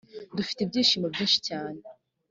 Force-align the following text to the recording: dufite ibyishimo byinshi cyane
dufite 0.37 0.59
ibyishimo 0.61 1.05
byinshi 1.13 1.37
cyane 1.47 1.79